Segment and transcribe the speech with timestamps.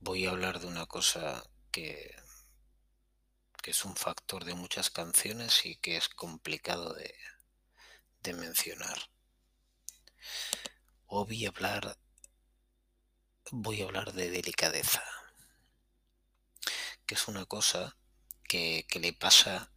[0.00, 2.16] Voy a hablar de una cosa que,
[3.62, 7.14] que es un factor de muchas canciones y que es complicado de,
[8.20, 8.96] de mencionar.
[11.08, 11.98] Hoy voy a hablar,
[13.50, 15.04] voy a hablar de delicadeza,
[17.04, 17.98] que es una cosa
[18.44, 19.70] que, que le pasa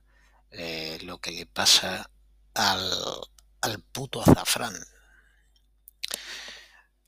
[0.52, 2.10] eh, lo que le pasa
[2.54, 2.90] al,
[3.60, 4.76] al puto azafrán.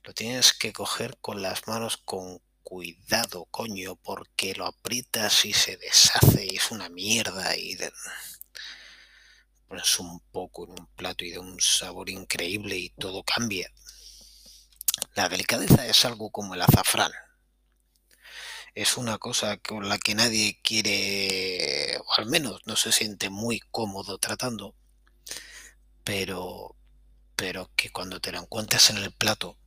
[0.03, 5.77] Lo tienes que coger con las manos con cuidado, coño, porque lo aprietas y se
[5.77, 7.91] deshace y es una mierda y de...
[9.67, 13.71] pones un poco en un plato y de un sabor increíble y todo cambia.
[15.13, 17.11] La delicadeza es algo como el azafrán.
[18.73, 23.59] Es una cosa con la que nadie quiere, o al menos no se siente muy
[23.59, 24.75] cómodo tratando,
[26.03, 26.75] pero,
[27.35, 29.57] pero que cuando te la encuentras en el plato,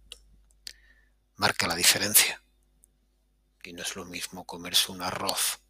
[1.36, 2.42] marca la diferencia.
[3.62, 5.60] Y no es lo mismo comerse un arroz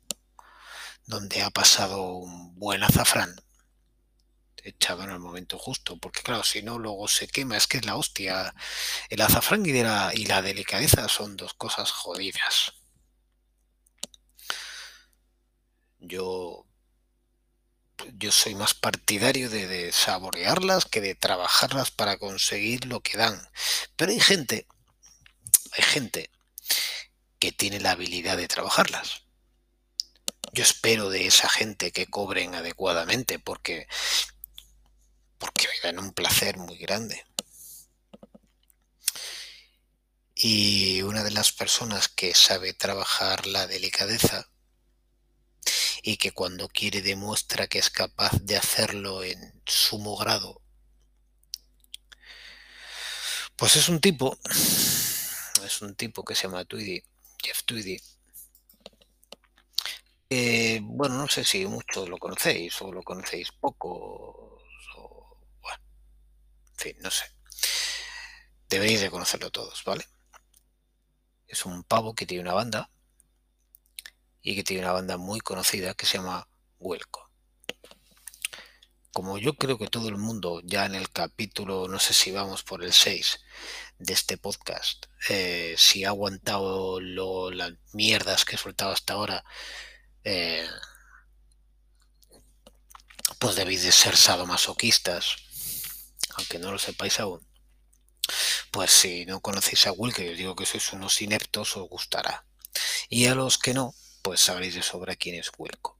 [1.06, 3.36] donde ha pasado un buen azafrán
[4.64, 7.86] echado en el momento justo, porque claro, si no luego se quema, es que es
[7.86, 8.54] la hostia.
[9.10, 12.72] El azafrán y, la, y la delicadeza son dos cosas jodidas.
[15.98, 16.66] Yo
[18.16, 23.40] yo soy más partidario de, de, saborearlas que de trabajarlas para conseguir lo que dan.
[23.96, 24.66] Pero hay gente,
[25.76, 26.30] hay gente
[27.38, 29.22] que tiene la habilidad de trabajarlas.
[30.52, 33.86] Yo espero de esa gente que cobren adecuadamente porque
[35.38, 37.24] porque me dan un placer muy grande.
[40.34, 44.48] Y una de las personas que sabe trabajar la delicadeza
[46.02, 50.60] y que cuando quiere demuestra que es capaz de hacerlo en sumo grado,
[53.56, 54.38] pues es un tipo,
[55.64, 57.02] es un tipo que se llama Tweedy,
[57.42, 58.00] Jeff Tweedy.
[60.30, 64.58] Eh, bueno, no sé si muchos lo conocéis o lo conocéis poco,
[64.96, 65.82] o, bueno,
[66.70, 67.24] en fin, no sé.
[68.68, 70.06] Deberéis de conocerlo todos, ¿vale?
[71.46, 72.90] Es un pavo que tiene una banda
[74.42, 76.48] y que tiene una banda muy conocida que se llama
[76.78, 77.30] Wilco.
[79.12, 82.64] Como yo creo que todo el mundo ya en el capítulo, no sé si vamos
[82.64, 83.38] por el 6
[83.98, 89.44] de este podcast, eh, si ha aguantado lo, las mierdas que he soltado hasta ahora,
[90.24, 90.66] eh,
[93.38, 95.36] pues debéis de ser sadomasoquistas,
[96.36, 97.46] aunque no lo sepáis aún.
[98.70, 102.46] Pues si no conocéis a Will, que os digo que sois unos ineptos, os gustará.
[103.08, 105.98] Y a los que no, pues sabréis de sobra quién es Wilco.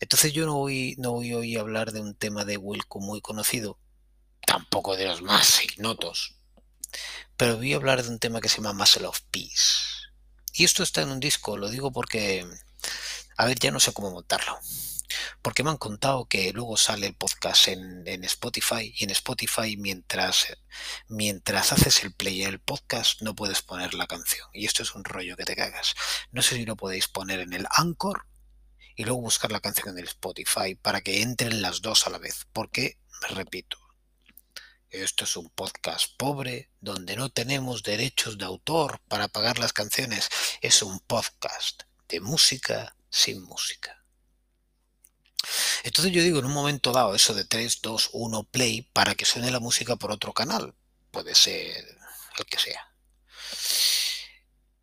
[0.00, 3.20] Entonces yo no voy, no voy hoy a hablar de un tema de Wilco muy
[3.20, 3.78] conocido,
[4.46, 6.36] tampoco de los más ignotos,
[7.42, 9.74] pero voy a hablar de un tema que se llama Muscle of Peace.
[10.52, 12.46] Y esto está en un disco, lo digo porque,
[13.36, 14.60] a ver, ya no sé cómo montarlo.
[15.42, 19.76] Porque me han contado que luego sale el podcast en, en Spotify y en Spotify
[19.76, 20.56] mientras,
[21.08, 24.46] mientras haces el play en el podcast no puedes poner la canción.
[24.52, 25.96] Y esto es un rollo que te cagas.
[26.30, 28.24] No sé si lo podéis poner en el Anchor
[28.94, 32.18] y luego buscar la canción en el Spotify para que entren las dos a la
[32.18, 32.46] vez.
[32.52, 32.98] Porque,
[33.30, 33.81] repito,
[34.92, 40.28] esto es un podcast pobre donde no tenemos derechos de autor para pagar las canciones.
[40.60, 44.04] Es un podcast de música sin música.
[45.82, 49.24] Entonces yo digo en un momento dado eso de 3, 2, 1 play para que
[49.24, 50.74] suene la música por otro canal.
[51.10, 51.98] Puede ser
[52.38, 52.92] el que sea.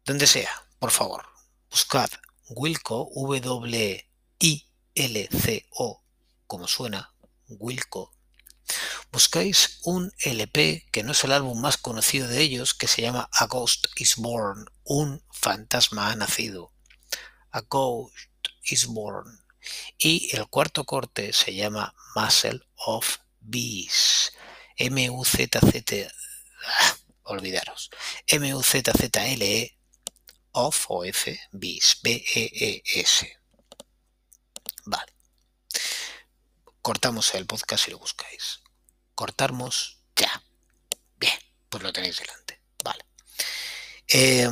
[0.05, 0.49] Donde sea,
[0.79, 1.27] por favor,
[1.69, 2.09] buscad
[2.49, 3.93] Wilco, W-I-L-C-O,
[6.47, 7.13] como suena,
[7.47, 8.18] Wilco.
[9.11, 13.27] Buscáis un LP que no es el álbum más conocido de ellos, que se llama
[13.33, 16.71] A Ghost is Born, un fantasma ha nacido.
[17.49, 18.13] A Ghost
[18.63, 19.43] is Born.
[19.97, 24.31] Y el cuarto corte se llama Muscle of Bees.
[24.77, 26.11] M-U-Z-Z.
[26.65, 27.89] Ah, olvidaros.
[28.27, 29.77] M-U-Z-Z-L-E
[30.51, 31.97] of o F Bees.
[32.03, 33.37] B-E-E-S.
[34.85, 35.13] Vale.
[36.83, 38.61] Cortamos el podcast y lo buscáis.
[39.19, 40.41] Cortamos ya.
[41.17, 41.37] Bien,
[41.67, 42.61] pues lo tenéis delante.
[42.81, 43.03] Vale.
[44.07, 44.49] Eh,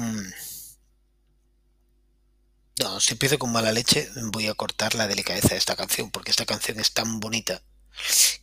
[2.83, 6.31] no, si empiezo con mala leche, voy a cortar la delicadeza de esta canción, porque
[6.31, 7.61] esta canción es tan bonita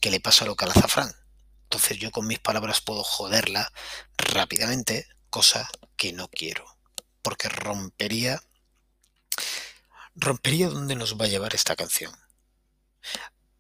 [0.00, 1.14] que le pasa lo que al azafrán.
[1.64, 3.70] Entonces yo con mis palabras puedo joderla
[4.16, 6.64] rápidamente, cosa que no quiero,
[7.20, 8.42] porque rompería
[10.14, 12.16] rompería donde nos va a llevar esta canción.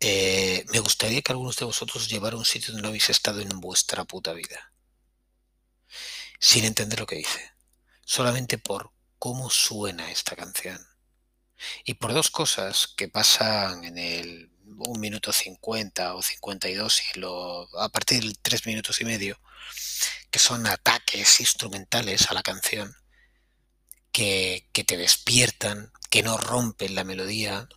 [0.06, 3.48] Eh, me gustaría que algunos de vosotros llevara un sitio donde no habéis estado en
[3.58, 4.70] vuestra puta vida.
[6.38, 7.54] sin entender lo que dice,
[8.04, 10.78] solamente por cómo suena esta canción.
[11.86, 17.62] Y por dos cosas que pasan en el 1 minuto 50 o 52 y lo,
[17.80, 19.40] a partir de 3 minutos y medio,
[20.30, 22.94] que son ataques instrumentales a la canción,
[24.12, 27.68] que, que te despiertan, que no rompen la melodía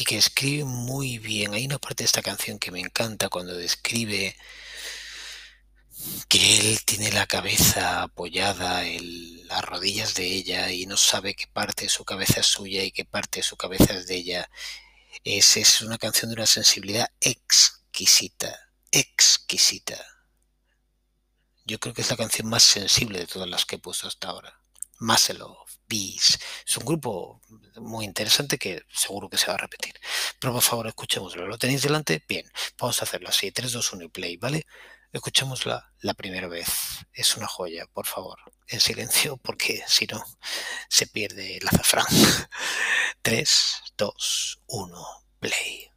[0.00, 1.52] y que escriben muy bien.
[1.52, 4.34] Hay una parte de esta canción que me encanta cuando describe
[6.26, 11.46] que él tiene la cabeza apoyada en las rodillas de ella y no sabe qué
[11.48, 14.50] parte de su cabeza es suya y qué parte de su cabeza es de ella.
[15.22, 20.02] Es, es una canción de una sensibilidad exquisita, exquisita.
[21.66, 24.28] Yo creo que es la canción más sensible de todas las que he puesto hasta
[24.28, 24.58] ahora.
[24.98, 25.44] Muscle
[25.92, 27.40] Es un grupo
[27.76, 29.94] muy interesante que seguro que se va a repetir.
[30.38, 31.46] Pero por favor, escuchémoslo.
[31.46, 32.22] ¿Lo tenéis delante?
[32.28, 32.46] Bien,
[32.78, 33.50] vamos a hacerlo así.
[33.50, 34.66] 3, 2, 1 y play, ¿vale?
[35.12, 36.68] Escuchémosla la primera vez.
[37.12, 38.38] Es una joya, por favor.
[38.68, 40.24] En silencio, porque si no,
[40.88, 42.06] se pierde el azafrán.
[43.22, 45.06] 3, 2, 1,
[45.40, 45.89] play.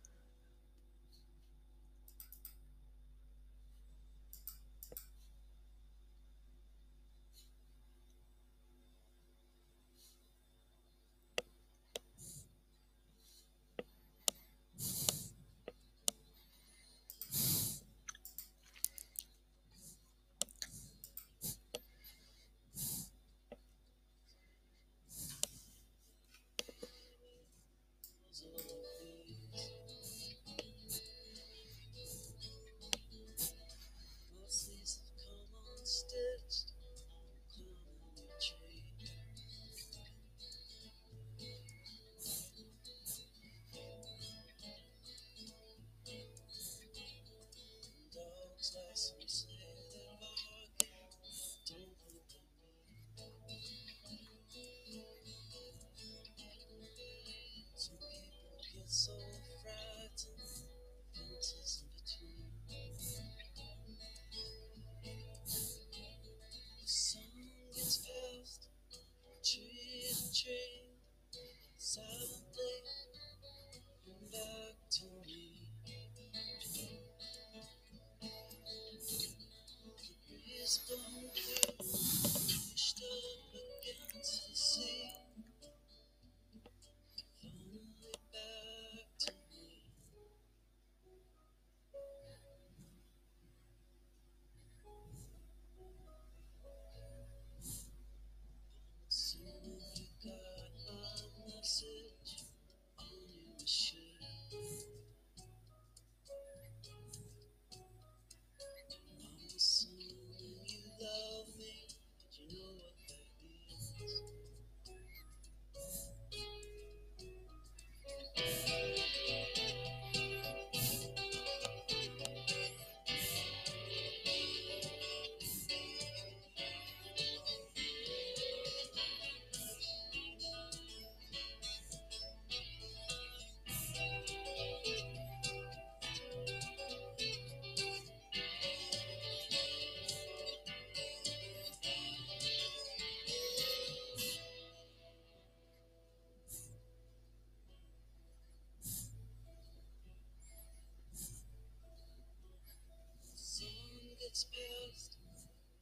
[154.43, 155.17] dispersed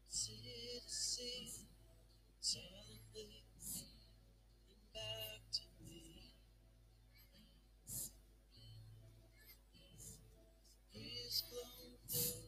[0.07, 1.67] city to city,
[2.39, 3.43] silently
[4.69, 6.35] and back to me.
[10.93, 12.40] Breeze blown through.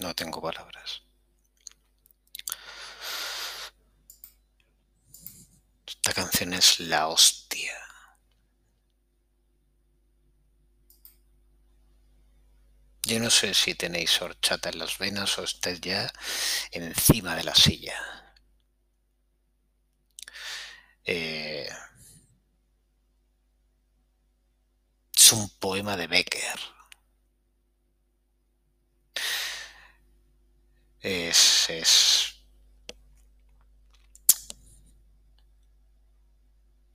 [0.00, 1.02] No tengo palabras.
[5.86, 7.78] Esta canción es la hostia.
[13.06, 16.10] Yo no sé si tenéis horchata en las venas o estáis ya
[16.72, 17.94] encima de la silla.
[21.04, 21.68] Eh,
[25.24, 26.60] es un poema de Becker.
[31.00, 32.44] Es, es,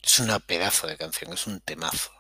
[0.03, 2.11] es una pedazo de canción, es un temazo.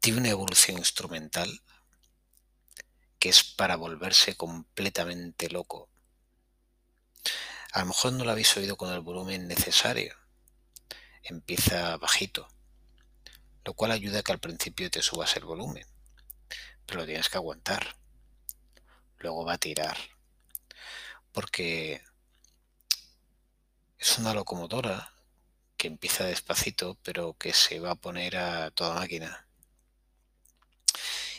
[0.00, 1.62] Tiene una evolución instrumental
[3.20, 5.88] que es para volverse completamente loco.
[7.74, 10.16] A lo mejor no lo habéis oído con el volumen necesario.
[11.22, 12.48] Empieza bajito,
[13.68, 15.86] lo cual ayuda a que al principio te subas el volumen,
[16.86, 17.96] pero lo tienes que aguantar.
[19.18, 19.98] Luego va a tirar,
[21.32, 22.00] porque
[23.98, 25.12] es una locomotora
[25.76, 29.46] que empieza despacito, pero que se va a poner a toda máquina.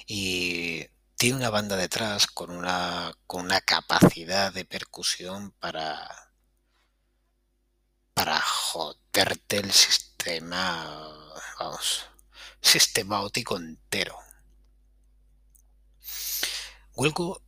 [0.06, 6.32] Y tiene una banda detrás con una, con una capacidad de percusión para,
[8.14, 12.06] para joderte el sistema, vamos,
[12.62, 14.18] sistema óptico entero.
[16.96, 17.42] Huelgo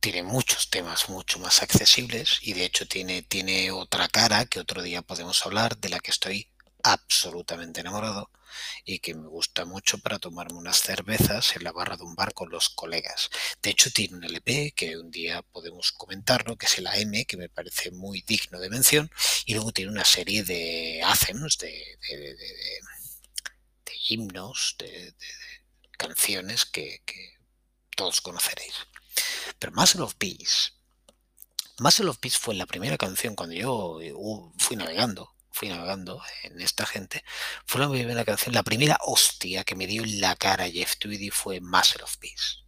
[0.00, 4.82] tiene muchos temas mucho más accesibles y de hecho tiene, tiene otra cara que otro
[4.82, 6.48] día podemos hablar, de la que estoy
[6.82, 8.30] absolutamente enamorado
[8.84, 12.32] y que me gusta mucho para tomarme unas cervezas en la barra de un bar
[12.32, 13.28] con los colegas.
[13.62, 17.36] De hecho, tiene un LP que un día podemos comentarlo, que es el AM, que
[17.36, 19.10] me parece muy digno de mención,
[19.44, 22.80] y luego tiene una serie de anthems, de, de, de, de
[24.08, 25.14] himnos, de,
[25.96, 27.02] canciones que,
[27.96, 28.74] todos conoceréis.
[29.58, 30.72] Pero Muscle of Peace,
[31.78, 36.60] Muscle of Peace fue la primera canción cuando yo uh, fui navegando, fui navegando en
[36.60, 37.24] esta gente,
[37.64, 41.30] fue la primera canción, la primera hostia que me dio en la cara Jeff Tweedy
[41.30, 42.66] fue Muscle of Peace.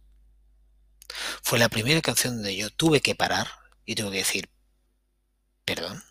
[1.43, 3.47] Fue la primera canción donde yo tuve que parar
[3.85, 4.49] y tuve que decir,
[5.65, 6.03] perdón.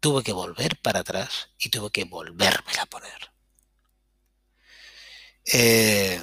[0.00, 3.31] Tuve que volver para atrás y tuve que volverme a poner.
[5.44, 6.20] Eh,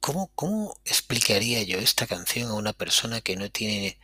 [0.00, 3.98] ¿Cómo, ¿Cómo explicaría yo esta canción a una persona que no tiene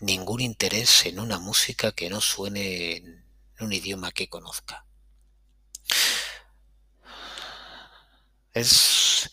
[0.00, 3.24] ningún interés en una música que no suene en
[3.60, 4.84] un idioma que conozca?
[8.52, 9.30] Es...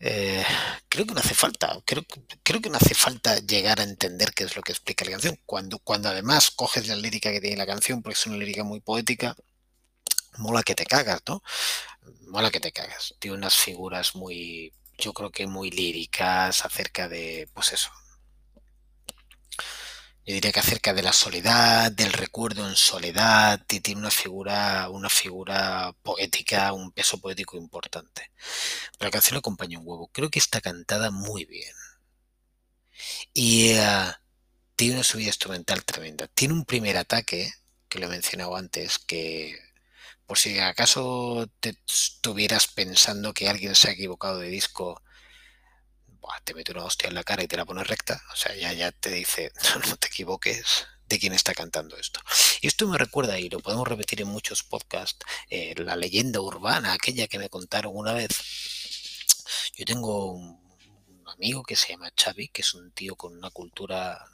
[0.00, 0.44] Eh,
[0.88, 2.02] creo que no hace falta, creo,
[2.42, 5.38] creo, que no hace falta llegar a entender qué es lo que explica la canción.
[5.46, 8.80] Cuando, cuando además coges la lírica que tiene la canción, porque es una lírica muy
[8.80, 9.36] poética,
[10.38, 11.42] mola que te cagas, ¿no?
[12.28, 13.14] Mola que te cagas.
[13.18, 17.90] Tiene unas figuras muy yo creo que muy líricas acerca de, pues eso.
[20.24, 25.08] Yo diría que acerca de la soledad, del recuerdo en soledad, tiene una figura, una
[25.10, 28.30] figura poética, un peso poético importante.
[28.98, 30.08] Pero la canción acompaña un huevo.
[30.12, 31.74] Creo que está cantada muy bien.
[33.34, 34.12] Y uh,
[34.76, 36.28] tiene una subida instrumental tremenda.
[36.28, 37.52] Tiene un primer ataque,
[37.88, 39.58] que lo he mencionado antes, que
[40.26, 45.02] por si acaso te estuvieras pensando que alguien se ha equivocado de disco,
[46.44, 48.22] te mete una hostia en la cara y te la pone recta.
[48.32, 49.52] O sea, ya, ya te dice,
[49.88, 52.20] no, te equivoques de quién está cantando esto.
[52.60, 56.92] Y esto me recuerda, y lo podemos repetir en muchos podcasts, eh, la leyenda urbana,
[56.92, 58.30] aquella que me contaron una vez.
[59.76, 64.24] Yo tengo un amigo que se llama Xavi, que es un tío con una cultura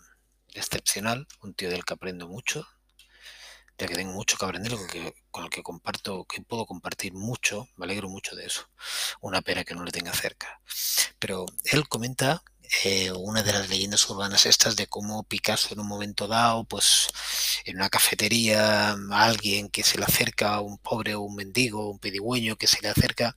[0.55, 2.67] excepcional, un tío del que aprendo mucho,
[3.79, 7.69] ya que tengo mucho que aprender, con, que, el que comparto, que puedo compartir mucho,
[7.77, 8.69] me alegro mucho de eso.
[9.21, 10.61] Una pena que no le tenga cerca.
[11.19, 12.43] Pero él comenta
[12.85, 17.09] eh, una de las leyendas urbanas estas de cómo Picasso en un momento dado, pues
[17.65, 22.57] en una cafetería, a alguien que se le acerca, un pobre un mendigo, un pedigüeño
[22.57, 23.37] que se le acerca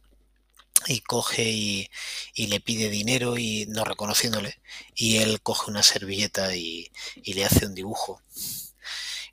[0.88, 1.90] y coge y,
[2.36, 4.60] le pide dinero y no reconociéndole
[4.96, 6.92] y él coge una servilleta y
[7.24, 8.22] le hace un dibujo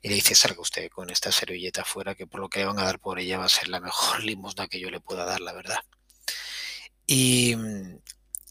[0.01, 2.79] y le dice, salga usted con esta servilleta afuera, que por lo que le van
[2.79, 5.41] a dar por ella va a ser la mejor limosna que yo le pueda dar,
[5.41, 5.79] la verdad.
[7.05, 7.55] Y,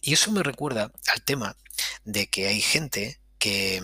[0.02, 1.56] y eso me recuerda al tema
[2.04, 3.80] de que hay gente que,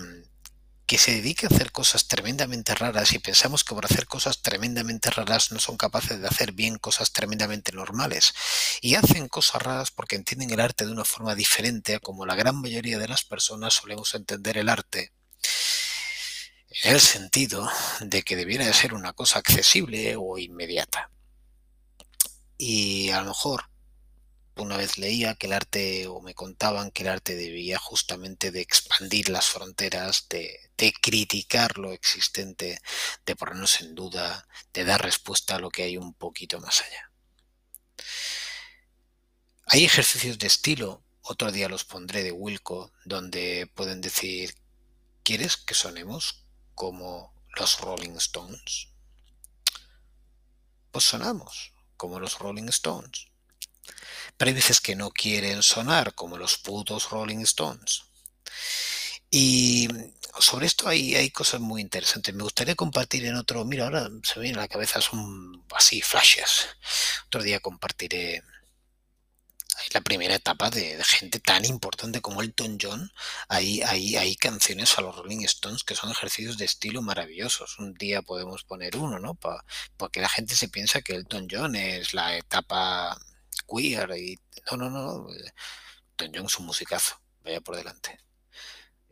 [0.85, 5.09] que se dedica a hacer cosas tremendamente raras y pensamos que por hacer cosas tremendamente
[5.09, 8.33] raras no son capaces de hacer bien cosas tremendamente normales.
[8.81, 12.35] Y hacen cosas raras porque entienden el arte de una forma diferente a como la
[12.35, 15.11] gran mayoría de las personas solemos entender el arte
[16.83, 17.69] en el sentido
[18.01, 21.09] de que debiera de ser una cosa accesible o inmediata.
[22.57, 23.69] Y a lo mejor
[24.57, 28.61] una vez leía que el arte, o me contaban que el arte debía justamente de
[28.61, 32.79] expandir las fronteras, de, de, criticar lo existente,
[33.25, 37.11] de ponernos en duda, de dar respuesta a lo que hay un poquito más allá.
[39.67, 44.55] Hay ejercicios de estilo, otro día los pondré de Wilco, donde pueden decir,
[45.23, 46.44] ¿quieres que sonemos
[46.75, 48.89] como los Rolling Stones?
[50.91, 53.27] Pues sonamos como los Rolling Stones
[54.37, 58.03] pero hay veces que no quieren sonar como los putos Rolling Stones.
[59.31, 59.87] Y
[60.39, 62.33] sobre esto hay, cosas muy interesantes.
[62.33, 63.63] Me gustaría compartir en otro.
[63.65, 66.67] Mira, ahora se me viene a la cabeza, son así flashes.
[67.27, 68.43] Otro día compartiré
[69.93, 73.11] la primera etapa de, gente tan importante como Elton John.
[73.49, 77.77] Hay, hay, hay canciones a los Rolling Stones que son ejercicios de estilo maravillosos.
[77.79, 79.37] Un día podemos poner uno, ¿no?
[79.97, 83.17] Porque la gente se piensa que Elton John es la etapa
[83.67, 84.39] queer y
[84.71, 85.27] no, no, no.
[86.11, 88.19] Elton John es un musicazo, vaya por delante.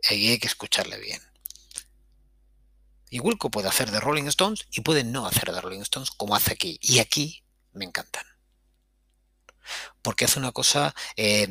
[0.09, 1.21] Ahí hay que escucharle bien.
[3.09, 6.35] Y Wilco puede hacer de Rolling Stones y puede no hacer de Rolling Stones como
[6.35, 6.79] hace aquí.
[6.81, 8.32] Y aquí me encantan.
[10.01, 11.47] Porque hace una cosa eh,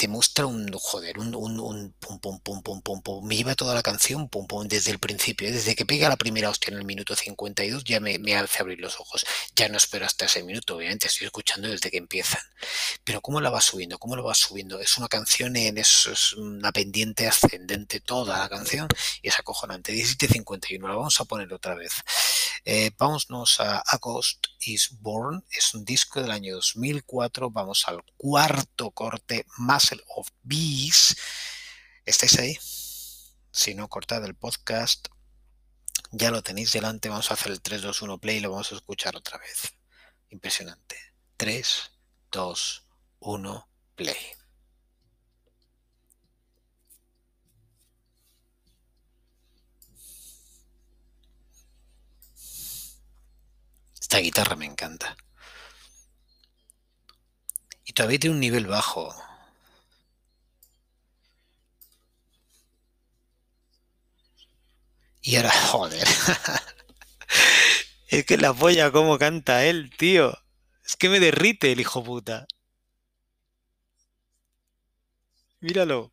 [0.00, 3.54] te muestra un, joder, un, un, un, pum, pum, pum, pum, pum, pum, me lleva
[3.54, 6.78] toda la canción, pum, pum, desde el principio, desde que pega la primera hostia en
[6.78, 10.42] el minuto 52, ya me, me hace abrir los ojos, ya no espero hasta ese
[10.42, 12.40] minuto, obviamente estoy escuchando desde que empiezan,
[13.04, 16.32] pero cómo la va subiendo, cómo lo va subiendo, es una canción, en eso es
[16.32, 18.88] una pendiente ascendente toda la canción,
[19.20, 21.92] y es acojonante, 17.51, la vamos a poner otra vez,
[22.64, 28.92] eh, vámonos a August is Born, es un disco del año 2004, vamos al cuarto
[28.92, 31.16] corte más of Bees.
[32.04, 32.58] ¿Estáis ahí?
[33.52, 35.08] Si no, cortad el podcast.
[36.12, 37.08] Ya lo tenéis delante.
[37.08, 39.74] Vamos a hacer el 3, 2, 1 play y lo vamos a escuchar otra vez.
[40.30, 40.96] Impresionante.
[41.36, 41.90] 3,
[42.30, 42.86] 2,
[43.20, 44.16] 1 play.
[54.00, 55.16] Esta guitarra me encanta.
[57.84, 59.14] Y todavía tiene un nivel bajo.
[65.22, 66.08] Y ahora, joder.
[68.08, 70.36] es que la polla cómo canta él, tío.
[70.84, 72.46] Es que me derrite el hijo puta.
[75.60, 76.12] Míralo.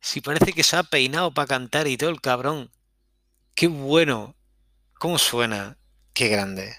[0.00, 2.70] Si parece que se ha peinado para cantar y todo el cabrón.
[3.54, 4.34] Qué bueno.
[4.94, 5.78] ¿Cómo suena?
[6.14, 6.76] Qué grande.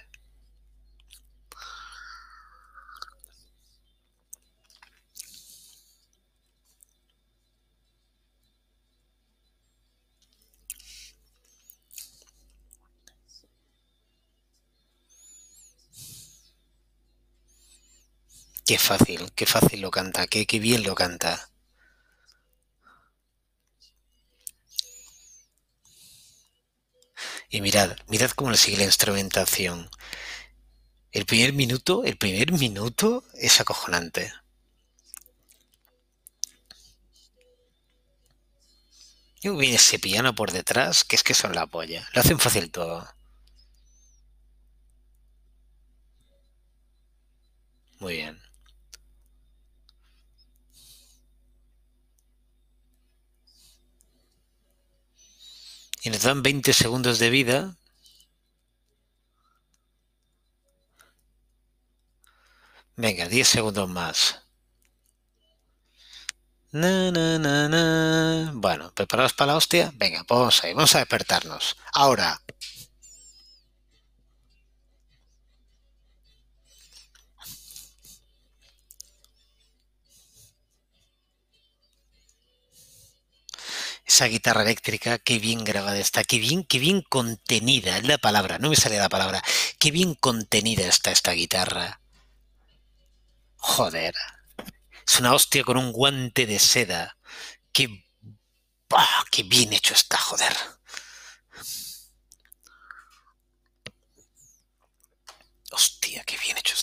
[18.71, 21.51] Qué fácil, qué fácil lo canta, qué, qué bien lo canta.
[27.49, 29.89] Y mirad, mirad cómo le sigue la instrumentación.
[31.11, 34.31] El primer minuto, el primer minuto es acojonante.
[39.41, 42.07] Y viene ese piano por detrás, que es que son la polla.
[42.13, 43.05] Lo hacen fácil todo.
[47.99, 48.50] Muy bien.
[56.01, 57.75] Y nos dan 20 segundos de vida.
[62.95, 64.41] Venga, 10 segundos más.
[66.73, 69.91] Na, na, na, bueno, ¿preparados para la hostia?
[69.95, 71.75] Venga, pues vamos a ir, vamos a despertarnos.
[71.93, 72.41] Ahora.
[84.21, 88.59] Esa guitarra eléctrica, qué bien grabada está, qué bien, qué bien contenida, es la palabra,
[88.59, 89.41] no me sale la palabra,
[89.79, 91.99] qué bien contenida está esta guitarra.
[93.57, 94.13] Joder,
[95.07, 97.17] es una hostia con un guante de seda.
[97.73, 98.05] Qué,
[98.91, 100.55] oh, qué bien hecho está, joder.
[105.71, 106.75] Hostia, qué bien hecho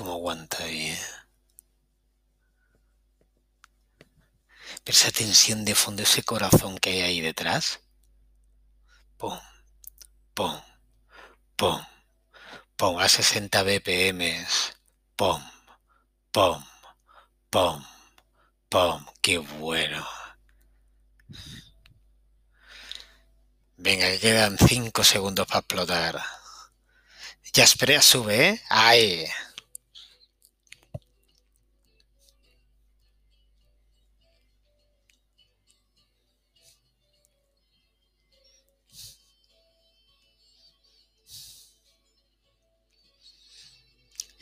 [0.00, 0.86] cómo aguanta ahí.
[0.86, 0.98] ¿eh?
[4.82, 7.80] Pero esa tensión de fondo, ese corazón que hay ahí detrás.
[9.18, 9.38] Pum,
[10.32, 10.58] pum,
[11.54, 11.84] pum,
[12.76, 14.46] pum, a 60 BPM.
[15.16, 15.42] Pum,
[16.32, 16.64] pum,
[17.50, 17.84] pum,
[18.70, 19.06] pum.
[19.20, 20.06] Qué bueno.
[23.76, 26.22] Venga, que quedan 5 segundos para explotar.
[27.52, 28.62] Ya espera, sube, ¿eh?
[28.70, 29.26] Ahí.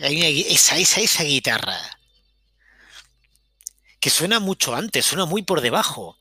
[0.09, 1.79] Hay una esa, esa, esa guitarra.
[4.01, 6.17] Que suena mucho antes, suena muy por debajo.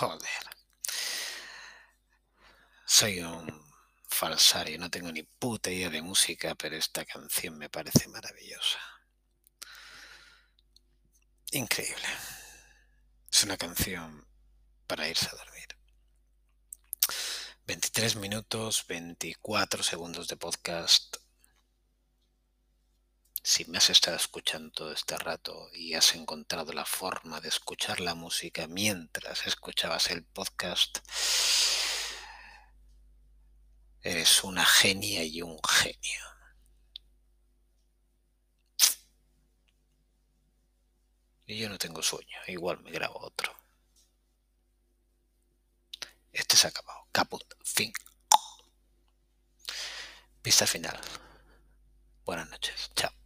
[0.00, 0.44] Joder.
[2.86, 3.46] Soy un
[4.08, 8.78] falsario, no tengo ni puta idea de música, pero esta canción me parece maravillosa.
[11.52, 12.08] Increíble.
[13.30, 14.26] Es una canción
[14.86, 15.68] para irse a dormir.
[17.66, 21.18] 23 minutos, 24 segundos de podcast.
[23.50, 27.98] Si me has estado escuchando todo este rato y has encontrado la forma de escuchar
[27.98, 30.98] la música mientras escuchabas el podcast,
[34.02, 36.24] eres una genia y un genio.
[41.44, 43.52] Y yo no tengo sueño, igual me grabo otro.
[46.32, 47.08] Este se ha acabado.
[47.10, 47.42] Caput.
[47.64, 47.92] Fin.
[50.40, 51.00] Pista final.
[52.24, 52.92] Buenas noches.
[52.94, 53.19] Chao.